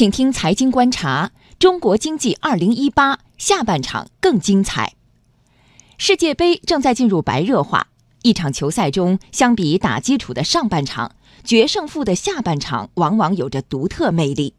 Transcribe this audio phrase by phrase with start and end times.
[0.00, 4.94] 请听财经观察：中国经济二零一八下半场更精彩。
[5.98, 7.88] 世界杯正在进入白热化，
[8.22, 11.12] 一场球赛中，相比打基础的上半场，
[11.44, 14.54] 决胜负的下半场往往有着独特魅力。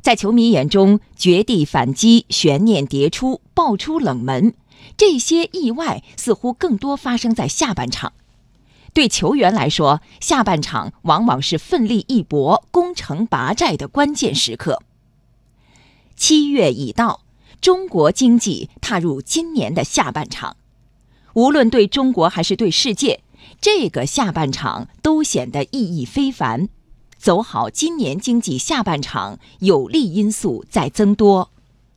[0.00, 4.54] 在球迷眼中，绝地反击、悬念迭出、爆出冷门，
[4.96, 8.12] 这些意外似乎更多发生在下半场。
[8.92, 14.82] 对球员来说，下半场往往是奋力一搏、攻城拔寨的关键时刻。
[16.16, 17.22] 七月已到，
[17.60, 20.56] 中国经济踏入今年的下半场。
[21.34, 23.20] 无论对中国还是对世界，
[23.60, 26.68] 这个下半场都显得意义非凡。
[27.16, 31.50] 走好今年经济下半场，有利因素在增多。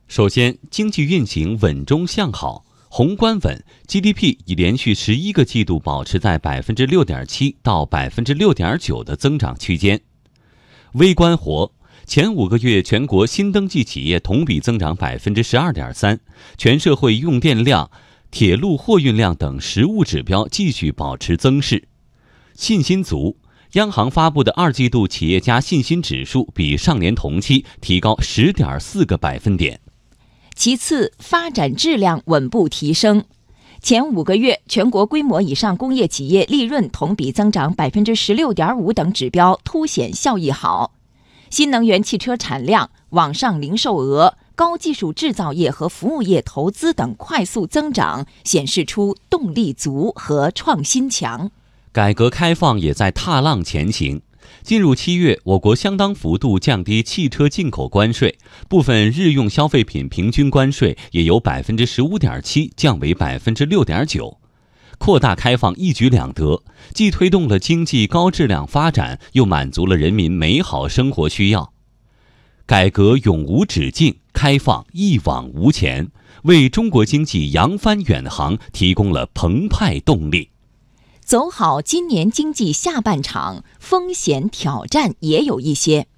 [0.06, 2.64] 首先，经济运行稳中向好。
[2.94, 9.98] 宏观稳，GDP 已连续十一个季度保持在百分之六点七到百分之六点九的增长区间。
[10.92, 11.72] 微观活，
[12.06, 16.20] 前五个月全国新登记企业同比增长百分之十二点三，
[16.58, 17.90] 全社会用电量、
[18.30, 21.88] 铁路货运量等实物指标继续保持增势。
[22.52, 23.38] 信心足，
[23.72, 29.80] 央行发布的二季度企业家信心指数比上年同期提高十点四个百分点。
[30.54, 33.24] 其次，发展质量稳步提升。
[33.80, 40.92] 前五个月，全国规模以上工业企业利润同比增长百分之十六点五等指标凸显效益好。
[41.50, 51.50] 新能源汽车产量、网上零售额、高技术制造业和服务业投资等快速增长，显示出动力足和创新强。
[51.90, 54.22] 改革开放也在踏浪前行。
[54.62, 64.38] 进入七月，我国相当幅度降低汽车进口关税，部分日用消费品平均关税也由百分之十五点七降为百分之六点九。
[64.98, 66.62] 扩大开放一举两得，
[66.94, 71.72] 既推动了经济高质量发展，又满足了人民美好生活需要。
[72.64, 76.08] 改革永无止境，开放一往无前，
[76.44, 80.51] 为中国经济扬帆远航提供了澎湃动力。
[81.24, 86.08] 走好今年经济下半场，风险挑战也有一些。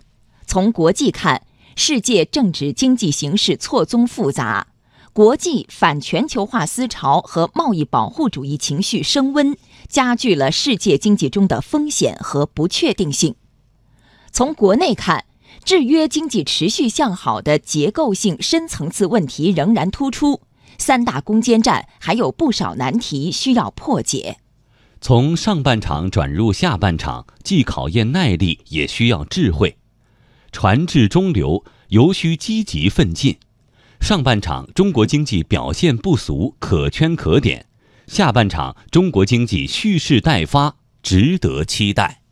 [0.47, 1.43] 从国际看，
[1.77, 4.69] 世界政治经济形势错综复杂，
[5.13, 9.57] 国际反全球化思潮和贸易保护主义情绪升温，
[9.89, 13.37] 加剧了世界经济中的风险和不确定性。
[14.33, 15.27] 从国内看，
[15.65, 20.41] 制约经济持续向好的结构性深层次问题仍然突出，
[20.79, 24.39] 三大攻坚战还有不少难题需要破解。
[25.07, 29.77] 从上半场转入下半场，既考验耐力，也需要智慧。
[30.51, 33.37] 船至中流，尤需积极奋进。
[34.01, 37.67] 上半场中国经济表现不俗，可圈可点；
[38.07, 42.23] 下半场中国经济蓄势待发，值得期待。